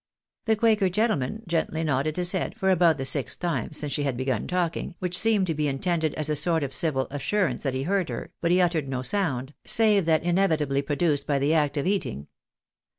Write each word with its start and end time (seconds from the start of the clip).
The 0.45 0.55
quaker 0.55 0.89
gentleman 0.89 1.43
gently 1.47 1.83
nodded 1.83 2.17
his 2.17 2.31
head 2.31 2.55
for 2.55 2.71
about 2.71 2.97
the 2.97 3.05
sixth 3.05 3.37
time 3.39 3.71
since 3.71 3.93
she 3.93 4.01
had 4.01 4.17
begun 4.17 4.47
talking, 4.47 4.95
which 4.97 5.15
seemed 5.15 5.45
to 5.45 5.53
be 5.53 5.67
in 5.67 5.77
tended 5.77 6.15
as 6.15 6.27
a 6.27 6.35
sort 6.35 6.63
of 6.63 6.73
civil 6.73 7.05
assurance 7.11 7.61
that 7.61 7.75
he 7.75 7.83
heard 7.83 8.09
her, 8.09 8.31
but 8.41 8.49
he 8.49 8.59
uttered 8.59 8.87
no 8.89 9.03
sound, 9.03 9.53
save 9.63 10.05
that 10.07 10.23
inevitably 10.23 10.81
produced 10.81 11.27
by 11.27 11.37
the 11.37 11.53
act 11.53 11.77
of 11.77 11.85
eat 11.85 12.07
ing. 12.07 12.25